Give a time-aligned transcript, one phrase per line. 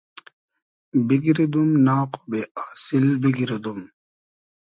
[1.07, 3.79] بیگیردوم ناق و بې آسیل بیگیردوم